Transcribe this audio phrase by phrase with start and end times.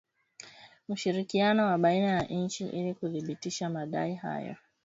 [0.89, 4.55] ushirikiano wa baina ya nchi ili kuthibitisha madai hayo